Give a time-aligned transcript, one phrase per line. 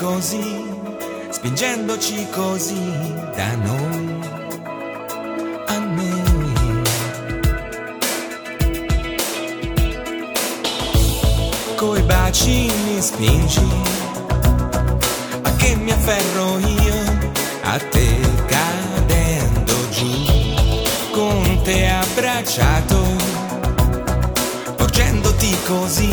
[0.00, 0.64] così,
[1.28, 4.18] spingendoci così da noi
[5.66, 6.82] a noi.
[11.76, 13.68] Coi baci mi spingi,
[15.42, 16.94] a che mi afferro io,
[17.64, 20.10] a te cadendo giù,
[21.10, 23.02] con te abbracciato,
[24.76, 26.10] porgendoti così,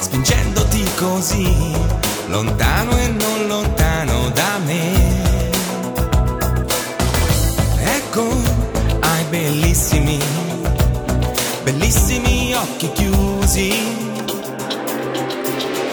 [0.00, 1.99] spingendoti così
[2.30, 5.18] lontano e non lontano da me.
[7.96, 8.24] Ecco,
[9.00, 10.18] hai bellissimi,
[11.64, 13.68] bellissimi occhi chiusi.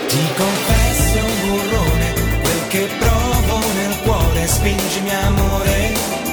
[0.07, 6.26] Ti confesso un burrone, quel che provo nel cuore, spingimi amore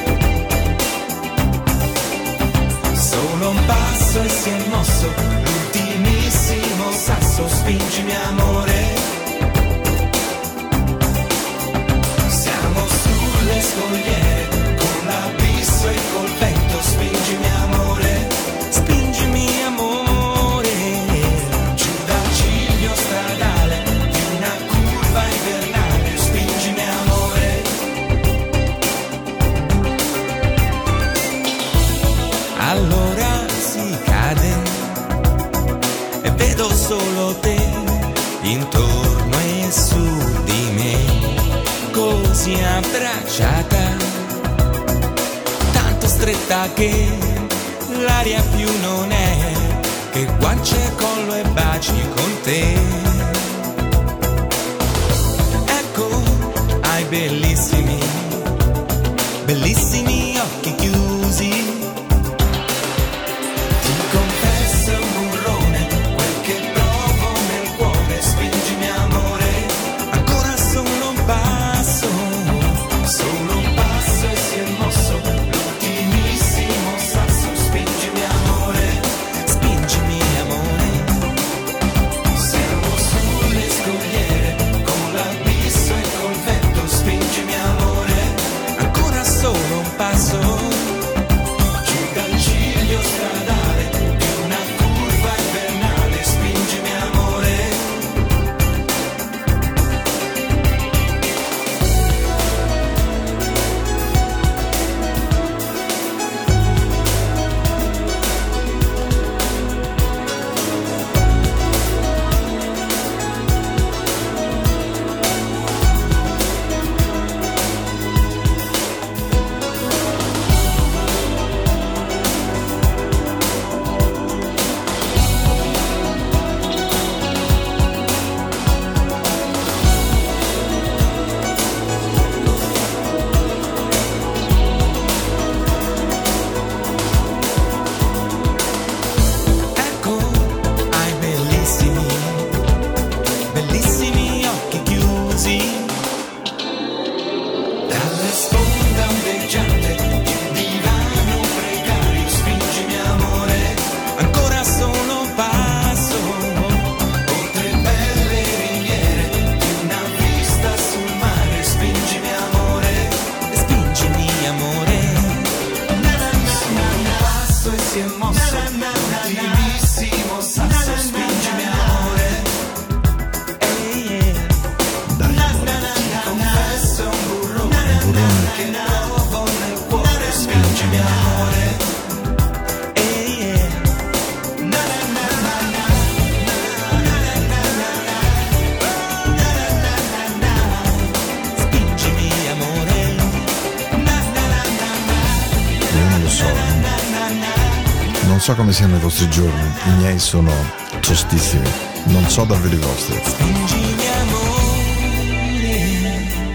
[198.44, 200.52] so come siano i vostri giorni, i miei sono
[201.00, 201.66] tostissimi,
[202.08, 203.18] non so davvero i vostri.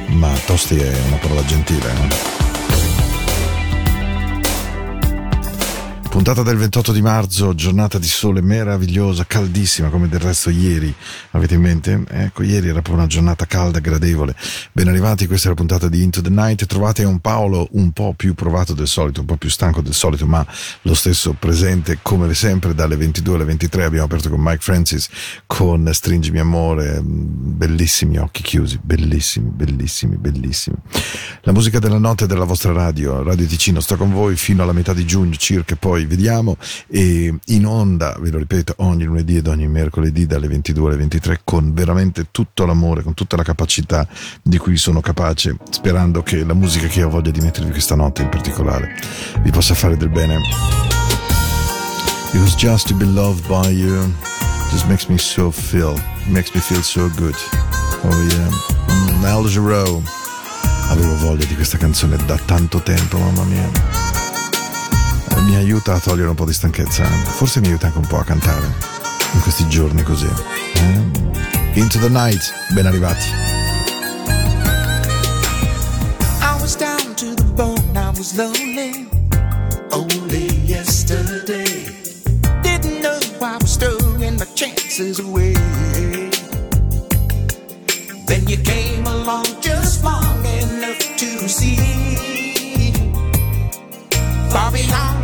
[0.10, 2.49] Ma tosti è una parola gentile, no?
[6.10, 10.94] Puntata del 28 di marzo, giornata di sole meravigliosa, caldissima come del resto ieri.
[11.32, 12.04] Avete in mente?
[12.10, 14.36] Ecco, ieri era proprio una giornata calda, gradevole.
[14.72, 16.66] Ben arrivati, questa è la puntata di Into the Night.
[16.66, 20.26] Trovate un Paolo un po' più provato del solito, un po' più stanco del solito,
[20.26, 20.46] ma
[20.82, 23.84] lo stesso presente come sempre dalle 22 alle 23.
[23.84, 25.08] Abbiamo aperto con Mike Francis
[25.46, 30.76] con Stringimi Amore, bellissimi occhi chiusi, bellissimi, bellissimi, bellissimi.
[31.42, 34.94] La musica della notte della vostra radio, Radio Ticino, sta con voi fino alla metà
[34.94, 36.56] di giugno circa, poi poi vediamo
[36.88, 41.42] e in onda, ve lo ripeto, ogni lunedì ed ogni mercoledì dalle 22 alle 23
[41.44, 44.08] con veramente tutto l'amore, con tutta la capacità
[44.42, 48.22] di cui sono capace, sperando che la musica che ho voglia di mettervi questa notte
[48.22, 48.96] in particolare
[49.42, 50.38] vi possa fare del bene.
[52.32, 54.14] Because just to be loved by you
[54.70, 55.96] just makes me so feel,
[56.28, 57.36] makes me feel so good.
[58.04, 58.50] Oh yeah.
[58.90, 60.02] Mm, Al Jarreau.
[60.90, 64.29] Avevo voglia di questa canzone da tanto tempo, mamma mia
[65.38, 68.24] mi aiuta a togliere un po' di stanchezza, forse mi aiuta anche un po' a
[68.24, 68.74] cantare
[69.34, 70.28] in questi giorni così.
[70.74, 71.02] Eh?
[71.74, 73.28] Into the night, ben arrivati.
[76.42, 79.08] I was down to the bone, I was lonely,
[79.92, 81.94] only yesterday.
[82.62, 85.54] Didn't know I was throwing my chances away.
[88.26, 92.20] Then you came along just long enough to see.
[94.50, 95.19] far beyond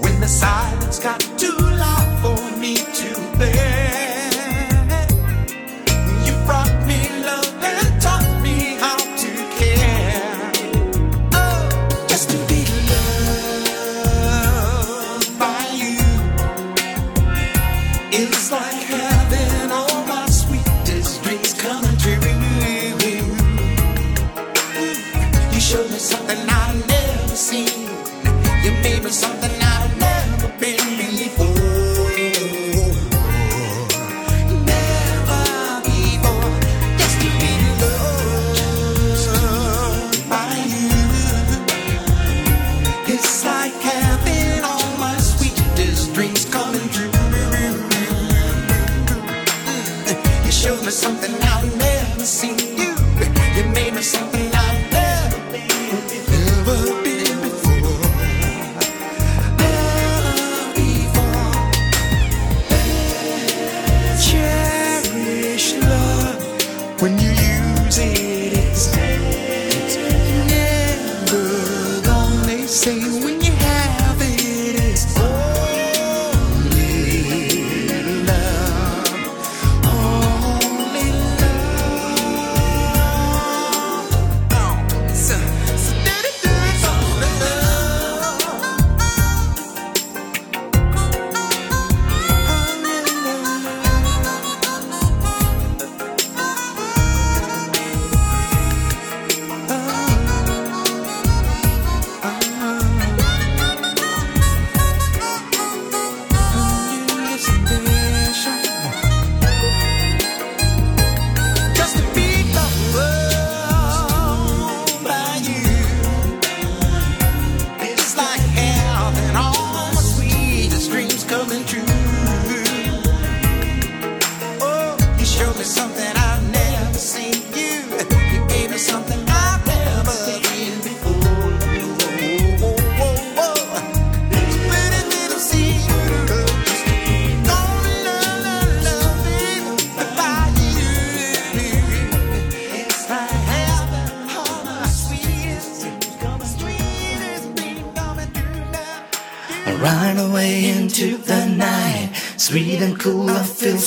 [0.00, 2.41] When the silence got too loud for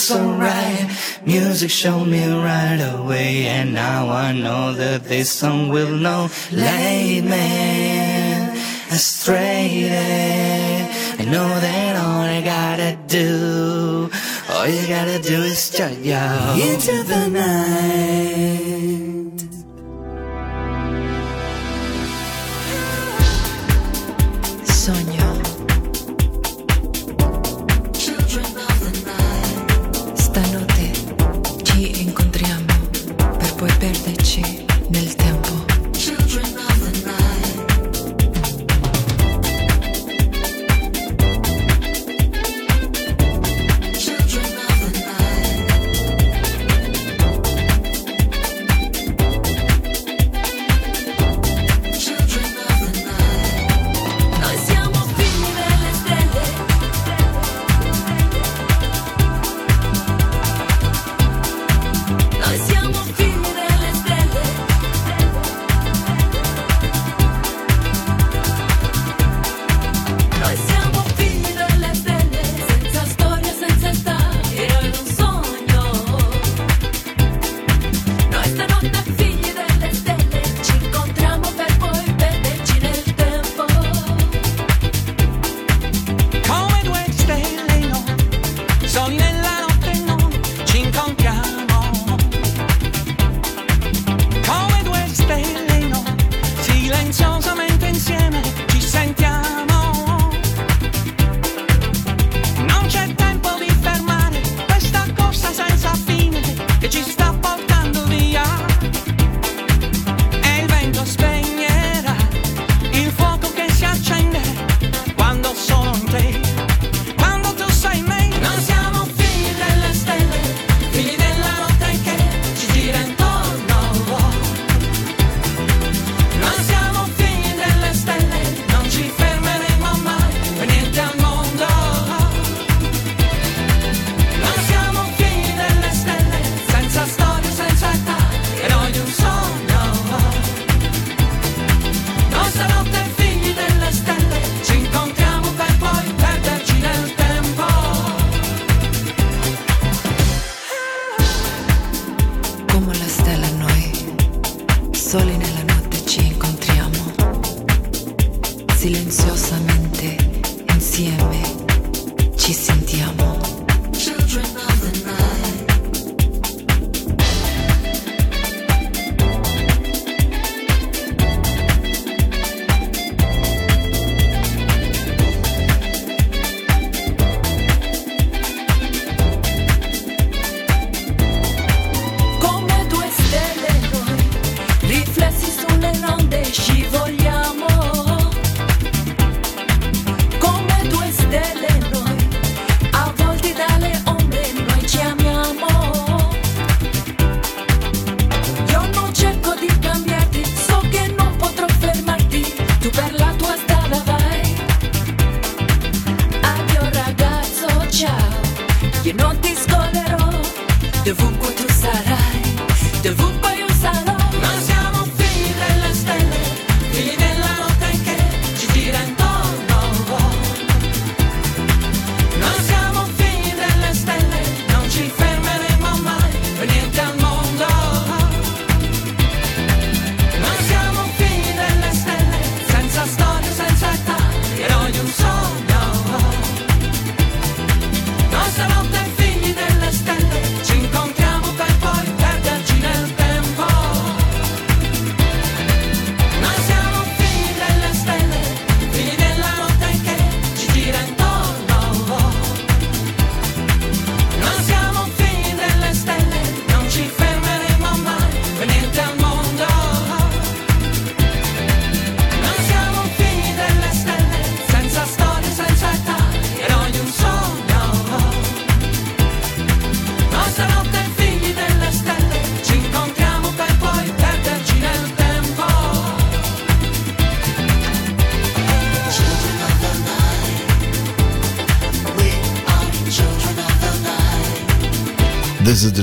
[0.05, 0.85] So alright.
[1.25, 6.29] Music showed me right away, and now I know that this song will know.
[6.51, 8.53] Late me
[8.91, 9.89] astray.
[11.17, 14.11] I know that all I gotta do,
[14.51, 18.84] all you gotta do is jump yo into the night.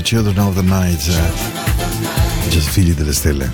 [0.03, 3.49] Children of the Night, eh, Just Figli delle Stelle.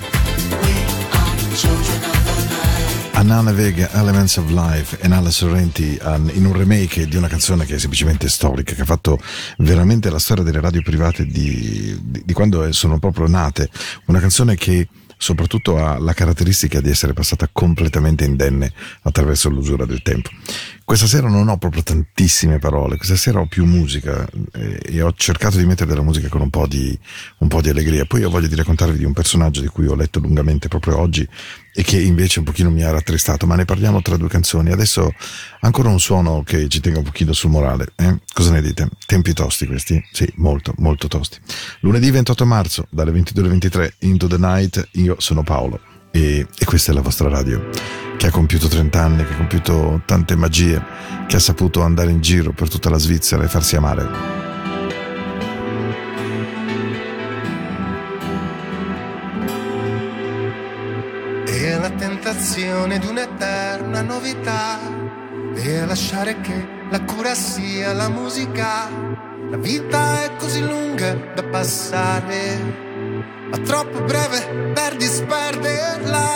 [3.12, 5.96] Anana Vega, Elements of Life e Nala Sorrenti
[6.32, 9.18] in un remake di una canzone che è semplicemente storica, che ha fatto
[9.58, 13.70] veramente la storia delle radio private di, di, di quando sono proprio nate.
[14.06, 14.88] Una canzone che
[15.20, 18.72] soprattutto ha la caratteristica di essere passata completamente indenne
[19.02, 20.30] attraverso l'usura del tempo.
[20.82, 25.12] Questa sera non ho proprio tantissime parole, questa sera ho più musica eh, e ho
[25.14, 26.98] cercato di mettere della musica con un po, di,
[27.38, 28.06] un po' di allegria.
[28.06, 31.28] Poi ho voglia di raccontarvi di un personaggio di cui ho letto lungamente proprio oggi
[31.80, 34.70] e che invece un pochino mi ha rattristato, ma ne parliamo tra due canzoni.
[34.70, 35.14] Adesso
[35.60, 37.92] ancora un suono che ci tenga un pochino sul morale.
[37.96, 38.18] Eh?
[38.34, 38.86] Cosa ne dite?
[39.06, 39.98] Tempi tosti questi?
[40.12, 41.38] Sì, molto, molto tosti.
[41.80, 46.64] Lunedì 28 marzo, dalle 22 alle 23, Into the Night, io sono Paolo e, e
[46.66, 47.70] questa è la vostra radio
[48.18, 50.84] che ha compiuto 30 anni, che ha compiuto tante magie,
[51.26, 54.49] che ha saputo andare in giro per tutta la Svizzera e farsi amare.
[61.62, 64.78] E la tentazione di un'eterna novità
[65.54, 68.88] e lasciare che la cura sia la musica.
[69.50, 72.56] La vita è così lunga da passare,
[73.50, 76.28] ma troppo breve per disperderla.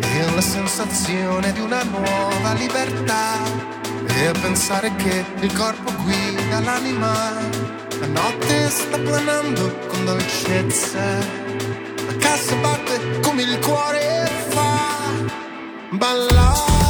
[0.00, 3.36] E la sensazione di una nuova libertà
[4.06, 7.12] e pensare che il corpo guida l'anima.
[8.00, 11.53] La notte sta planando con dolcezza.
[12.18, 14.76] Cassa batte come il cuore fa
[15.90, 16.83] ballare,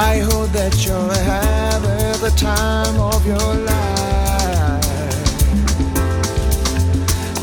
[0.00, 4.84] I hope that you're having the time of your life.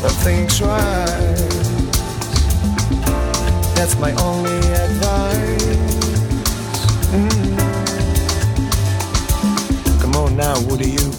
[0.00, 1.36] But think twice.
[3.76, 5.64] That's my only advice.
[7.12, 7.58] Mm.
[10.00, 11.10] Come on now, what do you,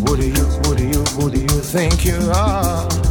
[0.00, 3.09] what do you, what do you, what do you think you are?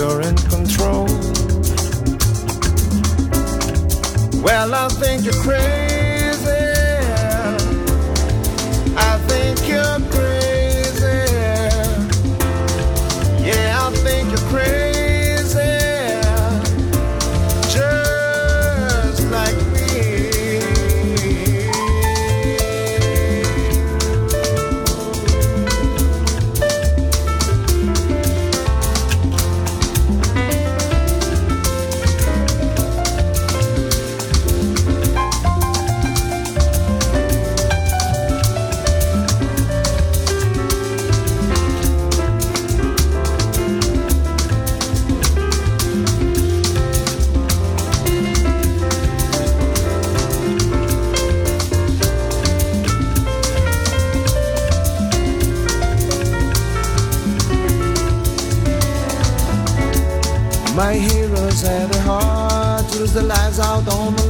[0.00, 1.04] You're in control?
[4.42, 6.50] Well, I think you're crazy.
[8.96, 11.20] I think you're crazy.
[13.46, 14.79] Yeah, I think you're crazy.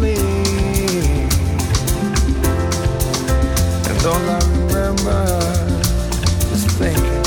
[0.00, 0.18] Lake.
[3.88, 5.22] And all I remember
[6.54, 7.22] is thinking,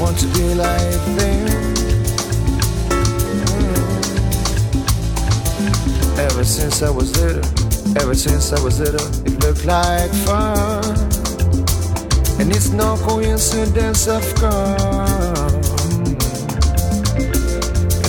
[0.00, 1.46] want to be like them.
[5.58, 6.18] Mm.
[6.18, 7.44] Ever since I was little,
[8.02, 10.84] ever since I was little, it looked like fun.
[12.40, 15.66] And it's no coincidence, of course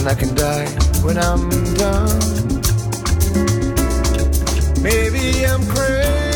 [0.08, 0.68] and I can die
[1.04, 2.47] when I'm done.
[4.82, 6.27] Maybe I'm crazy.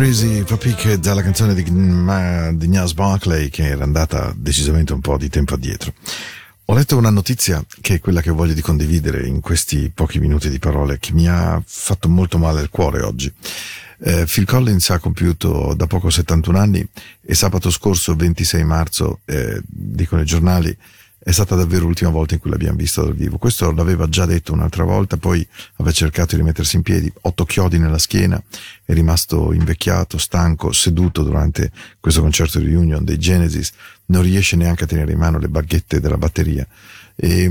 [0.00, 0.42] Crazy,
[0.76, 5.52] che dalla canzone di, di Nias Barclay che era andata decisamente un po' di tempo
[5.52, 5.92] addietro.
[6.64, 10.48] Ho letto una notizia che è quella che voglio di condividere in questi pochi minuti
[10.48, 13.30] di parole che mi ha fatto molto male il cuore oggi.
[13.98, 16.88] Eh, Phil Collins ha compiuto da poco 71 anni
[17.20, 20.74] e sabato scorso 26 marzo, eh, dicono i giornali,
[21.22, 23.36] è stata davvero l'ultima volta in cui l'abbiamo visto dal vivo.
[23.36, 27.78] Questo l'aveva già detto un'altra volta, poi aveva cercato di rimettersi in piedi, otto chiodi
[27.78, 28.42] nella schiena,
[28.84, 33.70] è rimasto invecchiato, stanco, seduto durante questo concerto di reunion dei Genesis,
[34.06, 36.66] non riesce neanche a tenere in mano le baghette della batteria.
[37.14, 37.50] E,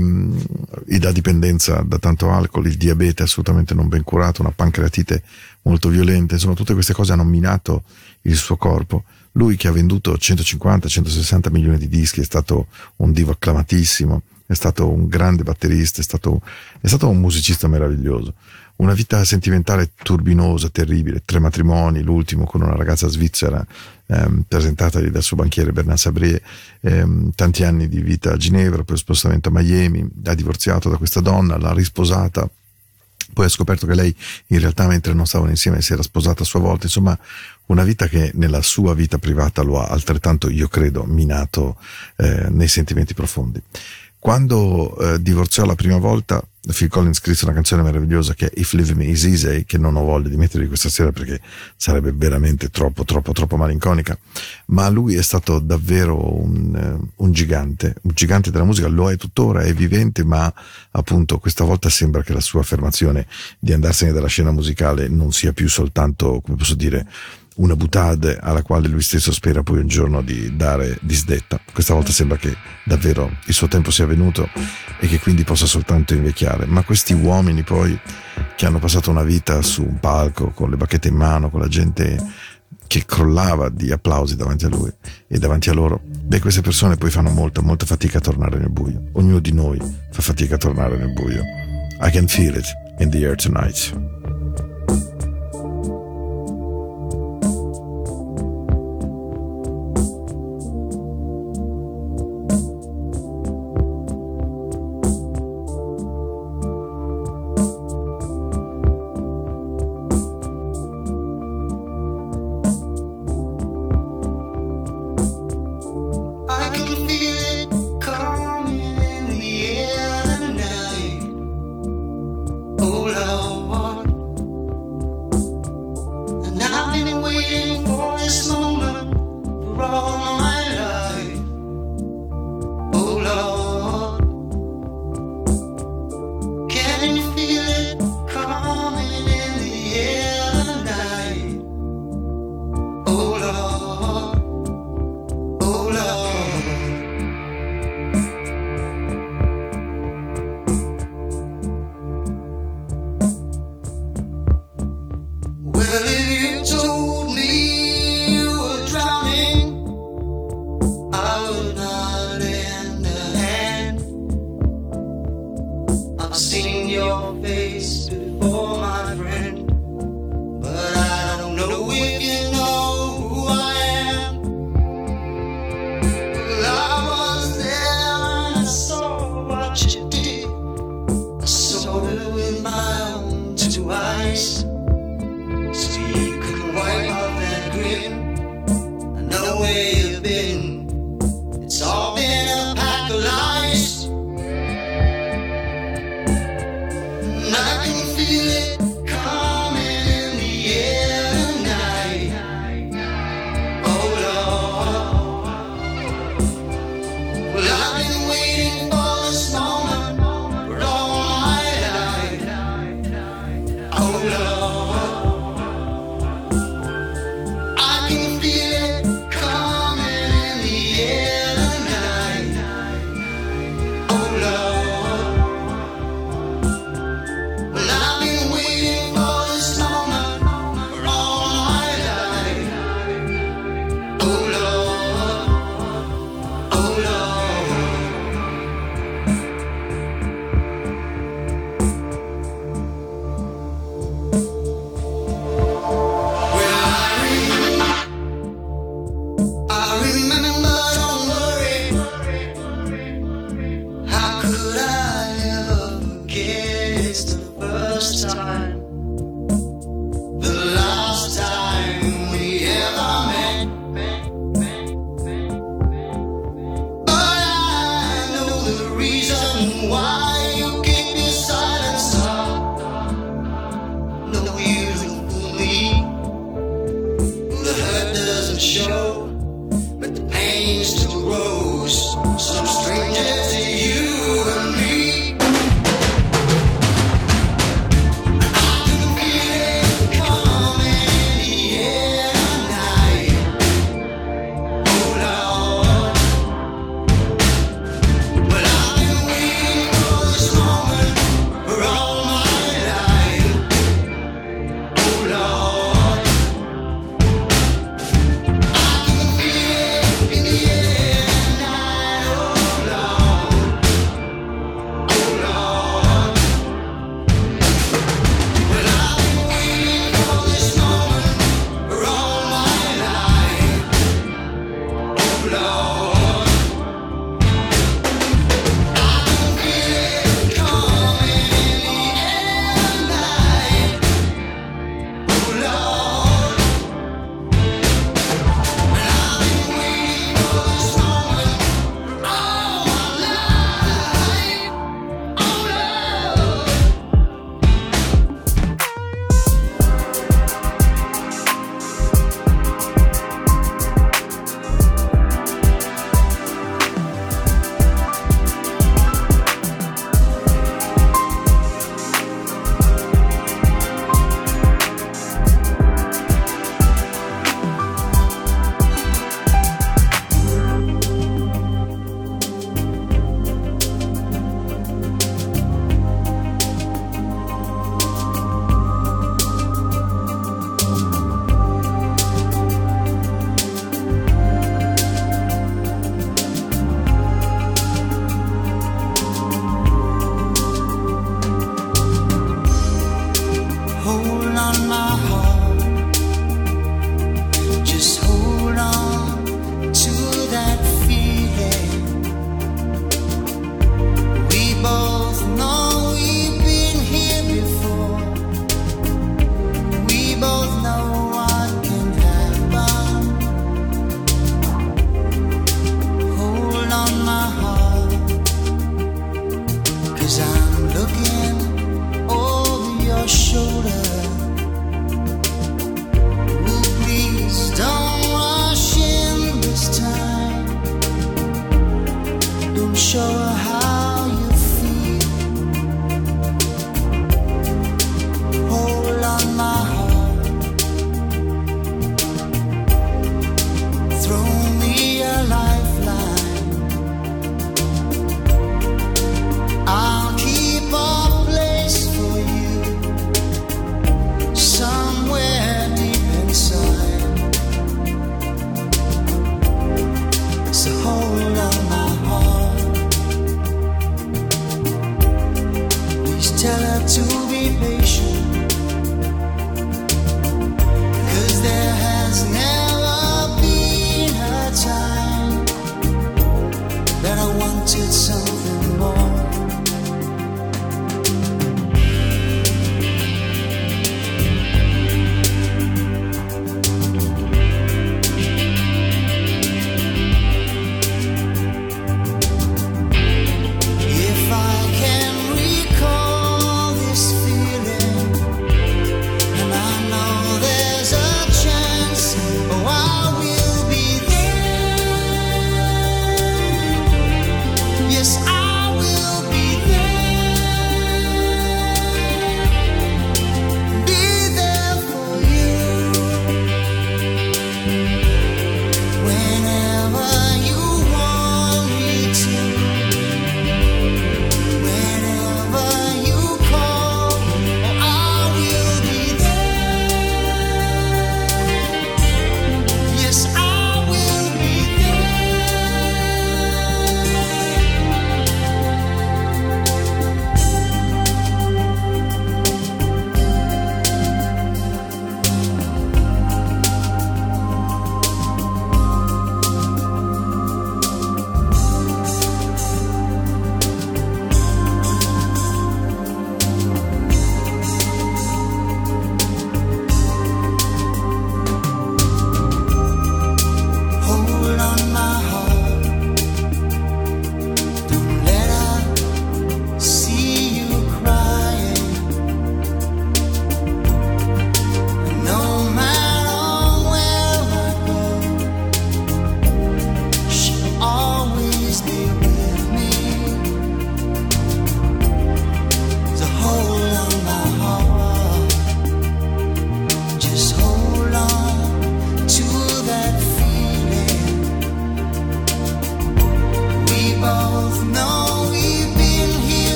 [0.88, 5.22] e da dipendenza da tanto alcol, il diabete assolutamente non ben curato, una pancreatite
[5.62, 7.84] molto violenta, insomma tutte queste cose hanno minato
[8.22, 9.04] il suo corpo.
[9.32, 12.66] Lui che ha venduto 150-160 milioni di dischi è stato
[12.96, 16.42] un divo acclamatissimo, è stato un grande batterista, è stato,
[16.80, 18.34] è stato un musicista meraviglioso.
[18.76, 23.64] Una vita sentimentale turbinosa, terribile, tre matrimoni, l'ultimo con una ragazza svizzera
[24.06, 26.42] ehm, presentatagli dal suo banchiere Bernard Sabrier,
[26.80, 31.20] ehm, tanti anni di vita a Ginevra, poi spostamento a Miami, ha divorziato da questa
[31.20, 32.48] donna, l'ha risposata,
[33.32, 34.14] poi ha scoperto che lei
[34.48, 37.18] in realtà mentre non stavano insieme si era sposata a sua volta, insomma
[37.66, 41.76] una vita che nella sua vita privata lo ha altrettanto, io credo, minato
[42.16, 43.62] eh, nei sentimenti profondi.
[44.20, 48.74] Quando eh, divorziò la prima volta, Phil Collins scrisse una canzone meravigliosa che è If
[48.74, 51.40] Leave Me Is Easy, che non ho voglia di mettervi questa sera perché
[51.74, 54.18] sarebbe veramente troppo, troppo, troppo malinconica,
[54.66, 59.16] ma lui è stato davvero un, eh, un gigante, un gigante della musica, lo è
[59.16, 60.52] tuttora, è vivente, ma
[60.90, 63.26] appunto questa volta sembra che la sua affermazione
[63.58, 67.06] di andarsene dalla scena musicale non sia più soltanto, come posso dire,
[67.56, 71.60] una butade alla quale lui stesso spera poi un giorno di dare disdetta.
[71.72, 74.48] Questa volta sembra che davvero il suo tempo sia venuto
[74.98, 76.66] e che quindi possa soltanto invecchiare.
[76.66, 77.98] Ma questi uomini poi
[78.56, 81.68] che hanno passato una vita su un palco con le bacchette in mano, con la
[81.68, 82.18] gente
[82.86, 84.92] che crollava di applausi davanti a lui
[85.28, 88.70] e davanti a loro, beh queste persone poi fanno molta, molta fatica a tornare nel
[88.70, 89.10] buio.
[89.12, 89.78] Ognuno di noi
[90.10, 91.42] fa fatica a tornare nel buio.
[92.02, 92.66] I can feel it
[92.98, 94.19] in the air tonight.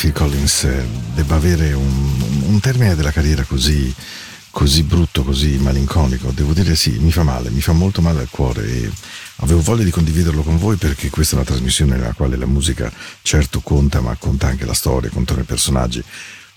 [0.00, 3.94] Phil Collins eh, debba avere un, un termine della carriera così,
[4.50, 6.30] così brutto, così malinconico.
[6.30, 8.90] Devo dire sì, mi fa male, mi fa molto male al cuore e
[9.36, 12.90] avevo voglia di condividerlo con voi perché questa è una trasmissione nella quale la musica
[13.20, 16.02] certo conta, ma conta anche la storia, contano i personaggi,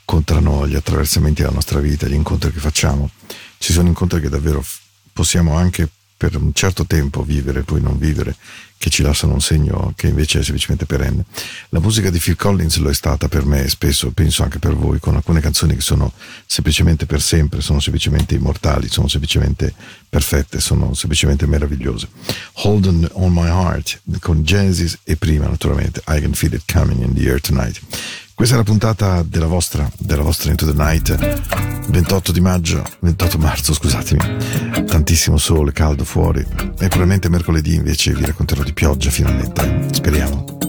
[0.05, 3.09] contano gli attraversamenti della nostra vita, gli incontri che facciamo.
[3.57, 4.63] Ci sono incontri che davvero
[5.11, 8.37] possiamo anche per un certo tempo vivere e poi non vivere,
[8.83, 11.23] che ci lasciano un segno che invece è semplicemente perenne.
[11.69, 14.99] La musica di Phil Collins lo è stata per me spesso penso anche per voi,
[14.99, 16.11] con alcune canzoni che sono
[16.45, 19.73] semplicemente per sempre, sono semplicemente immortali, sono semplicemente
[20.09, 22.09] perfette, sono semplicemente meravigliose.
[22.55, 27.13] Holden on My Heart con Genesis e prima naturalmente I Can Feel It Coming in
[27.13, 27.79] the Air Tonight.
[28.33, 33.37] Questa è la puntata della vostra, della vostra Into the Night, 28 di maggio, 28
[33.37, 34.85] marzo, scusatemi.
[34.85, 36.39] Tantissimo sole, caldo fuori.
[36.39, 39.87] E probabilmente mercoledì invece vi racconterò di pioggia finalmente.
[39.91, 40.62] Speriamo.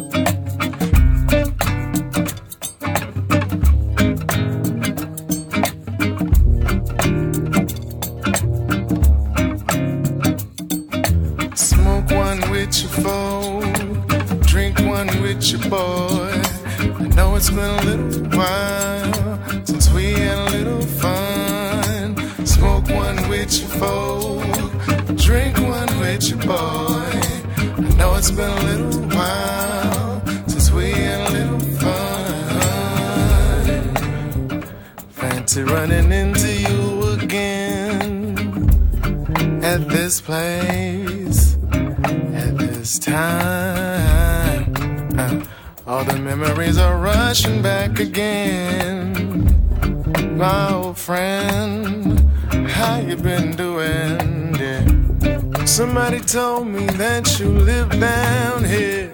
[56.14, 59.10] Somebody told me that you live down here.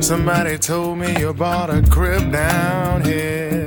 [0.00, 3.66] Somebody told me you bought a crib down here.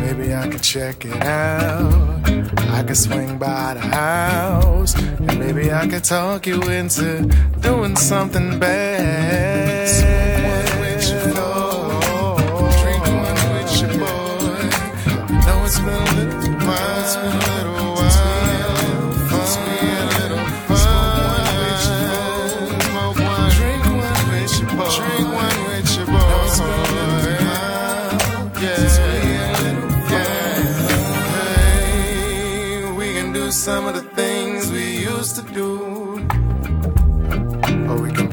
[0.00, 2.28] Maybe I could check it out.
[2.72, 4.96] I could swing by the house.
[4.98, 7.22] And maybe I could talk you into
[7.60, 9.49] doing something bad.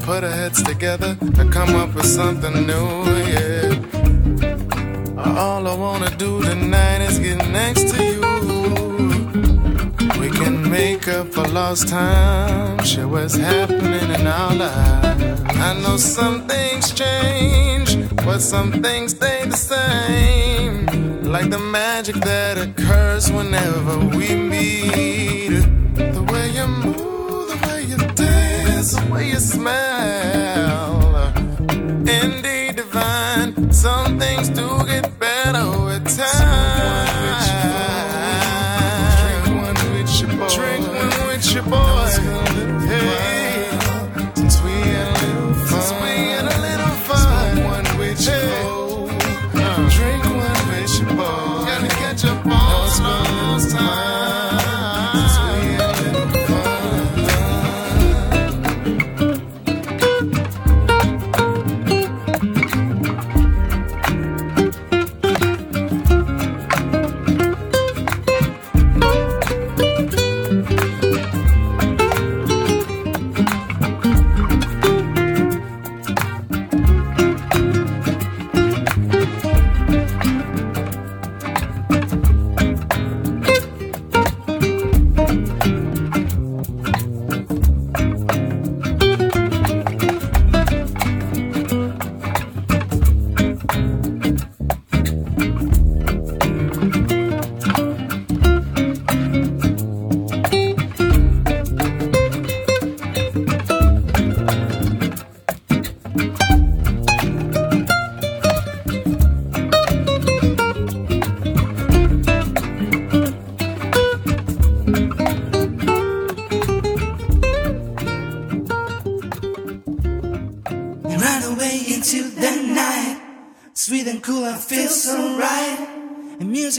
[0.08, 2.88] Put our heads together and come up with something new,
[3.34, 3.68] yeah.
[5.18, 8.22] Uh, all I wanna do tonight is get next to you.
[10.18, 15.42] We can make up for lost time, share what's happening in our lives.
[15.66, 17.90] I know some things change,
[18.24, 20.86] but some things stay the same.
[21.34, 25.52] Like the magic that occurs whenever we meet.
[26.14, 29.87] The way you move, the way you dance, the way you smell.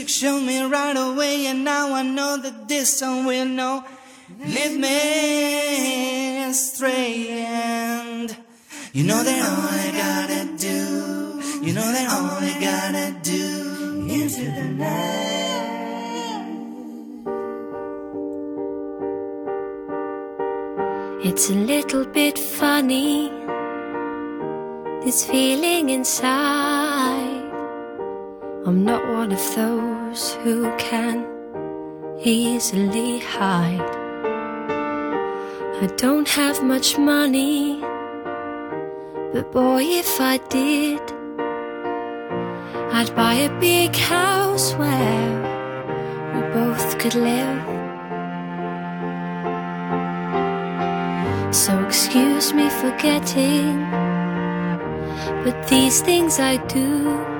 [0.00, 3.84] Music showed me right away, and now I know that this song will know.
[4.38, 8.34] Leave me astray and
[8.94, 14.44] you know that all I gotta do, you know that all I gotta do into
[14.56, 15.26] the night.
[21.28, 23.30] It's a little bit funny,
[25.04, 26.99] this feeling inside.
[28.66, 31.26] I'm not one of those who can
[32.22, 33.80] easily hide.
[35.80, 37.80] I don't have much money,
[39.32, 41.00] but boy, if I did,
[42.92, 45.30] I'd buy a big house where
[46.34, 47.64] we both could live.
[51.54, 53.80] So excuse me for getting,
[55.44, 57.39] but these things I do.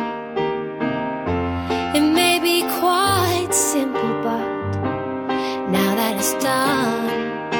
[6.39, 7.53] Done,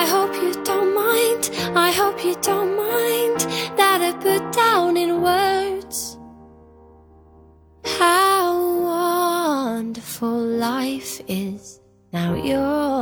[0.00, 1.50] I hope you don't mind.
[1.76, 3.40] I hope you don't mind
[3.78, 6.18] that I put down in words
[7.98, 8.46] how
[8.82, 11.80] wonderful life is.
[12.12, 12.93] Now you're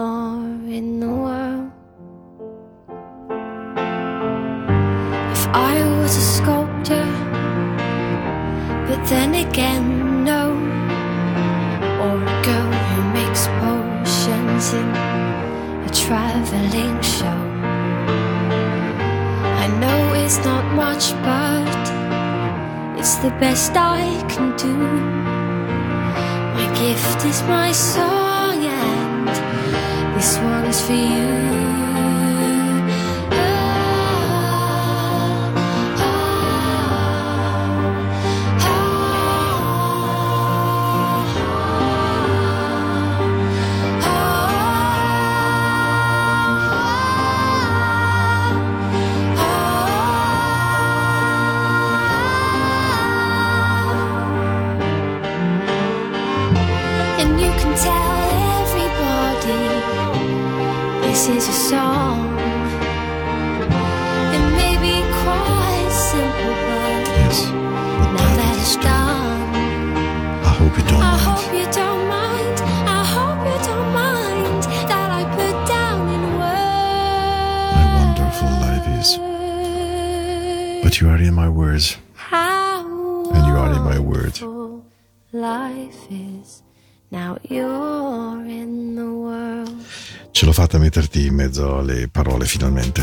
[91.43, 93.03] mezzo alle parole finalmente.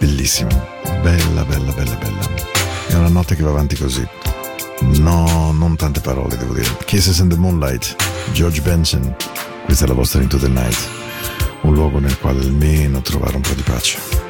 [0.00, 0.50] Bellissima.
[1.02, 2.20] Bella, bella, bella, bella.
[2.88, 4.04] È una notte che va avanti così.
[4.98, 6.68] No, non tante parole devo dire.
[6.84, 7.94] Kisses in the Moonlight,
[8.32, 9.14] George Benson.
[9.64, 10.78] Questa è la vostra Into the Night.
[11.62, 14.29] Un luogo nel quale almeno trovare un po' di pace.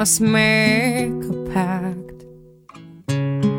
[0.00, 2.24] Must make a pact.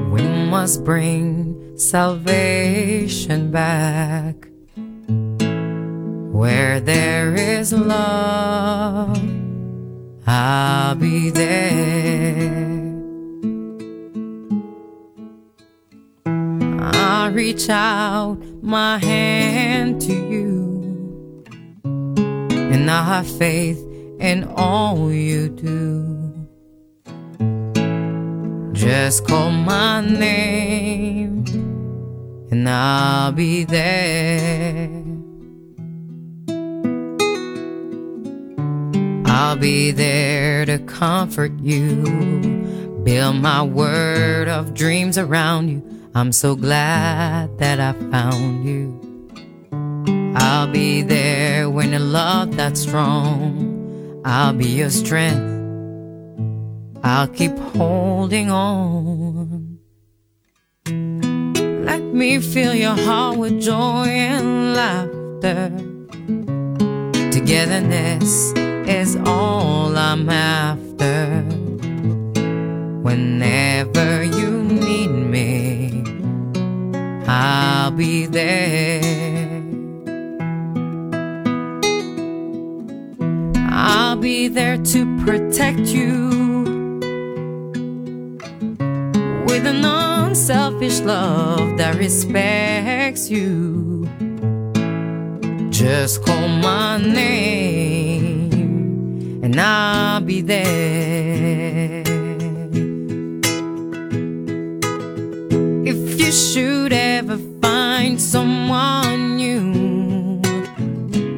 [0.10, 4.48] We must bring salvation back.
[6.34, 9.22] Where there is love,
[10.26, 12.90] I'll be there.
[16.26, 21.44] I reach out my hand to you,
[21.84, 23.78] and I have faith
[24.20, 26.21] in all you do.
[28.82, 31.46] Just call my name,
[32.50, 34.90] and I'll be there.
[39.28, 45.84] I'll be there to comfort you, build my word of dreams around you.
[46.16, 48.98] I'm so glad that I found you.
[50.36, 54.24] I'll be there when a love that's strong.
[54.26, 55.61] I'll be your strength.
[57.04, 59.80] I'll keep holding on.
[60.86, 65.72] Let me fill your heart with joy and laughter.
[67.32, 68.54] Togetherness
[68.88, 71.42] is all I'm after.
[73.02, 76.04] Whenever you need me,
[77.28, 79.02] I'll be there.
[83.58, 86.51] I'll be there to protect you
[89.72, 94.06] an unselfish love that respects you.
[95.70, 98.52] Just call my name
[99.44, 102.04] and I'll be there.
[105.92, 110.42] If you should ever find someone new,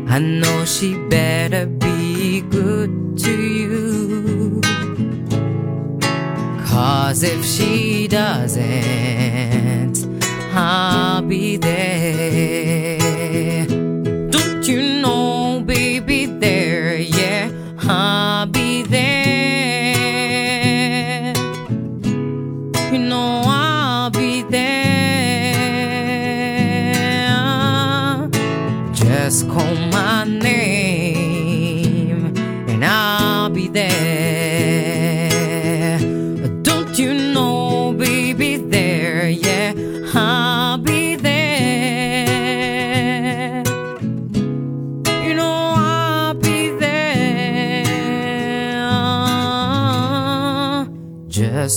[0.09, 4.61] I know she better be good to you.
[6.65, 9.97] Cause if she doesn't,
[10.53, 12.62] I'll be there.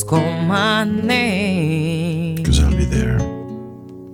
[0.04, 2.42] call my name.
[2.42, 3.18] Cause I'll be there.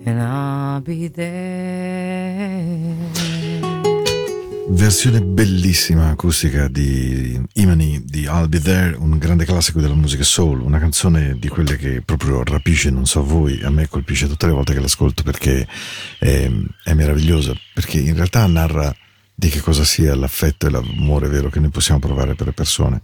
[0.04, 2.82] And I'll be there.
[4.68, 10.60] Versione bellissima acustica di Imani di I'll Be There, un grande classico della musica soul,
[10.60, 14.52] una canzone di quelle che proprio rapisce, non so voi, a me colpisce tutte le
[14.52, 15.66] volte che l'ascolto perché
[16.18, 16.50] è,
[16.84, 18.94] è meravigliosa, perché in realtà narra
[19.34, 23.02] di che cosa sia l'affetto e l'amore vero che noi possiamo provare per le persone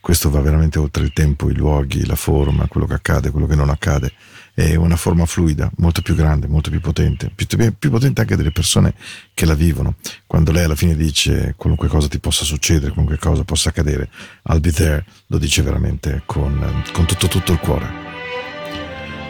[0.00, 3.54] questo va veramente oltre il tempo, i luoghi, la forma, quello che accade, quello che
[3.54, 4.12] non accade.
[4.54, 7.46] È una forma fluida, molto più grande, molto più potente, più,
[7.78, 8.94] più, potente anche delle persone
[9.32, 9.94] che la vivono.
[10.26, 14.08] Quando lei alla fine dice qualunque cosa ti possa succedere, qualunque cosa possa accadere,
[14.48, 18.06] I'll be there, lo dice veramente con, con tutto, tutto il cuore.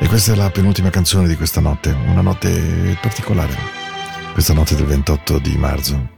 [0.01, 3.55] E questa è la penultima canzone di questa notte, una notte particolare,
[4.33, 6.18] questa notte del 28 di marzo.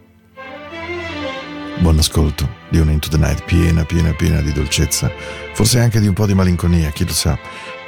[1.81, 5.11] Buon ascolto di un Into the Night piena, piena, piena di dolcezza,
[5.55, 7.39] forse anche di un po' di malinconia, chi lo sa,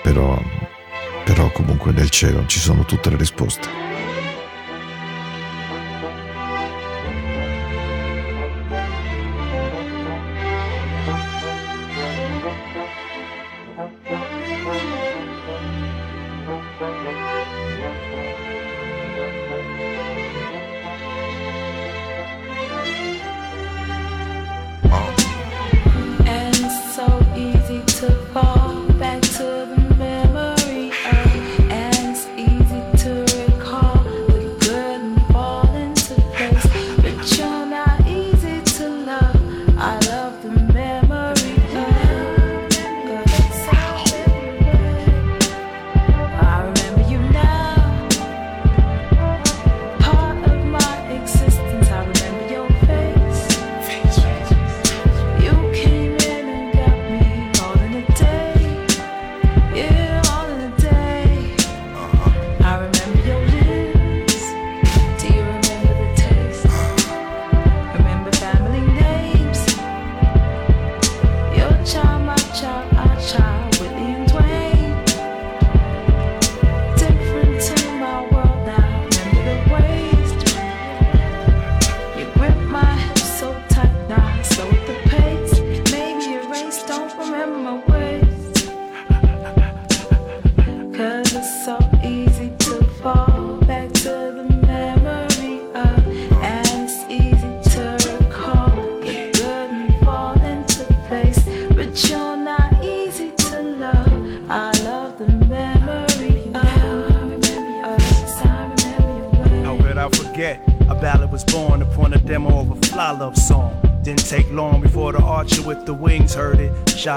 [0.03, 0.43] però,
[1.27, 3.92] però comunque nel cielo ci sono tutte le risposte.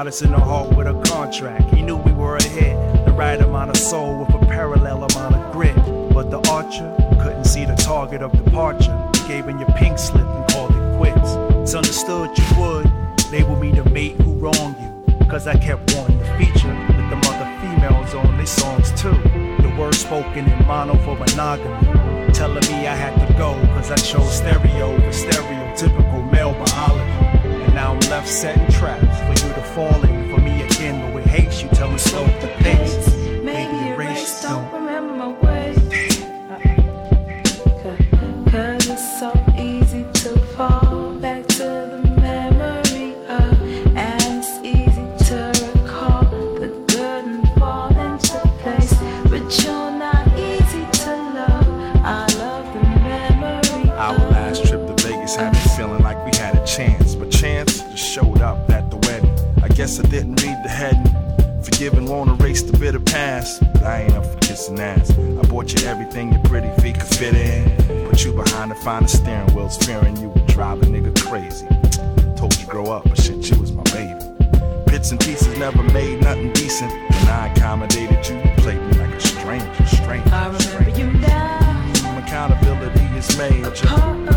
[0.05, 0.54] honest in the heart.
[75.75, 76.91] never made nothing decent.
[76.91, 80.29] And I accommodated you, you played me like a stranger, stranger.
[80.31, 82.21] I remember you now.
[82.25, 83.87] Accountability is major.
[83.87, 84.34] Uh-huh.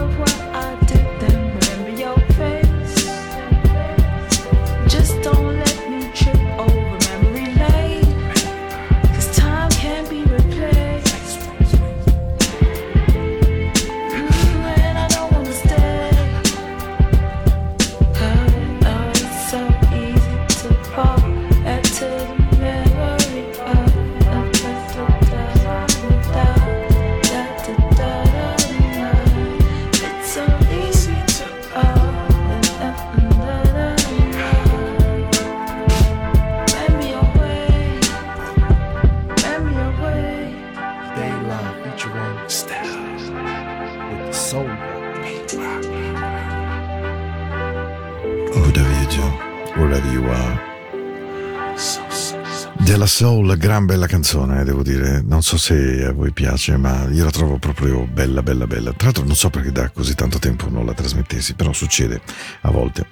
[53.28, 55.20] Soul, gran bella canzone, eh, devo dire.
[55.20, 58.94] Non so se a voi piace, ma io la trovo proprio bella, bella, bella.
[58.94, 62.22] Tra l'altro non so perché da così tanto tempo non la trasmettessi, però succede
[62.62, 63.08] a volte.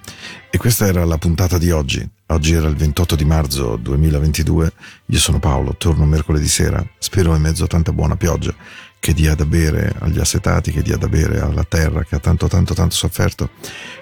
[0.49, 2.03] E questa era la puntata di oggi.
[2.29, 4.71] Oggi era il 28 di marzo 2022.
[5.05, 6.83] Io sono Paolo, torno mercoledì sera.
[6.97, 8.55] Spero in mezzo a tanta buona pioggia
[8.97, 12.47] che dia da bere agli assetati, che dia da bere alla terra che ha tanto,
[12.47, 13.51] tanto, tanto sofferto.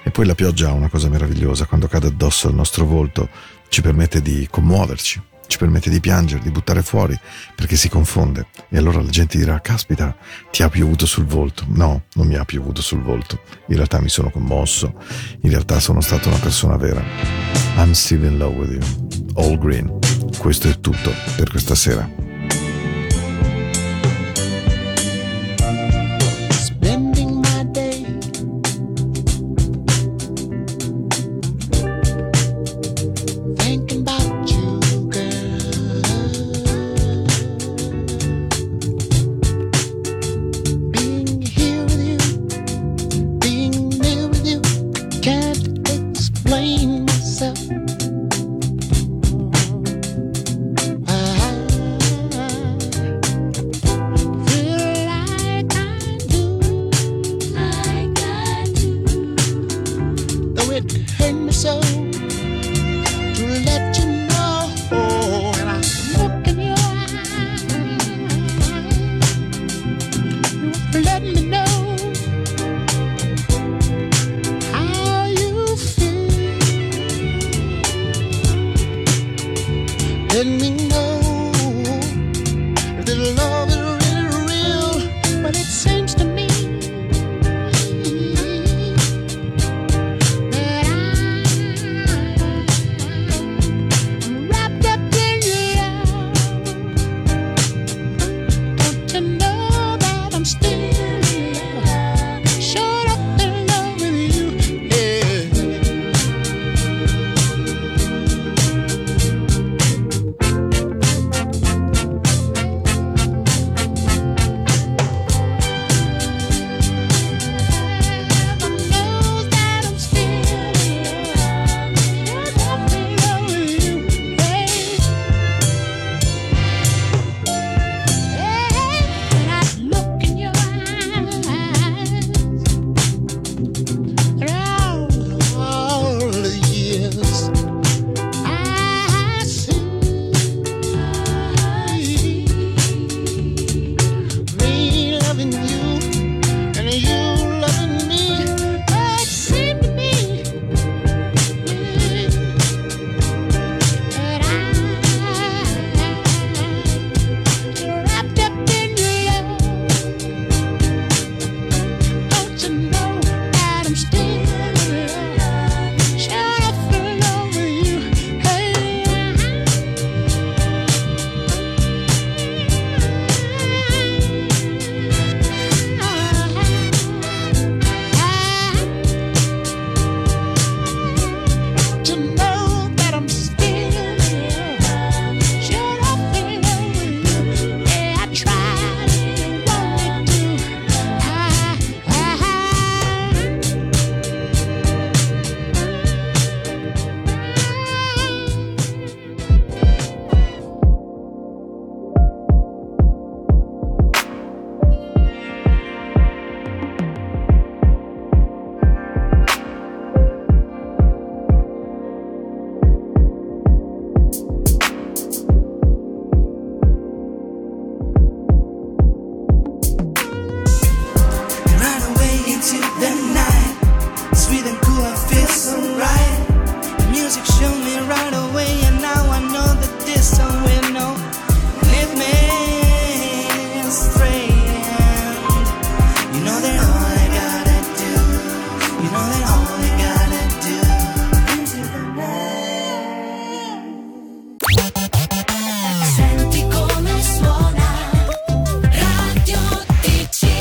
[0.01, 3.28] E poi la pioggia ha una cosa meravigliosa, quando cade addosso al nostro volto
[3.68, 7.18] ci permette di commuoverci, ci permette di piangere, di buttare fuori,
[7.56, 8.48] perché si confonde.
[8.70, 10.16] E allora la gente dirà, caspita,
[10.52, 11.66] ti ha piovuto sul volto.
[11.68, 13.41] No, non mi ha piovuto sul volto.
[13.68, 14.93] In realtà mi sono commosso,
[15.41, 17.04] in realtà sono stata una persona vera.
[17.78, 19.34] I'm still in love with you.
[19.36, 19.91] All green.
[20.38, 22.24] Questo è tutto per questa sera.